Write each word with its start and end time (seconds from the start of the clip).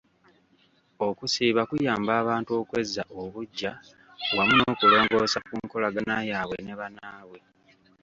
Okusiiba 1.07 1.61
kuyamba 1.69 2.11
abantu 2.21 2.51
okwezza 2.61 3.03
obuggya 3.21 3.71
wamu 4.35 4.53
n'okulongoosa 4.57 5.37
ku 5.47 5.53
nkolagana 5.63 6.15
yaabwe 6.29 6.57
ne 6.61 6.73
bannaabwe. 6.79 7.39